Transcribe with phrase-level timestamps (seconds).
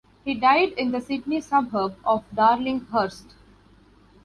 [0.25, 3.35] He died in the Sydney suburb of Darlinghurst.